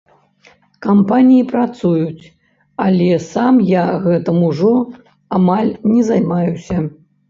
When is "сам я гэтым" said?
3.29-4.43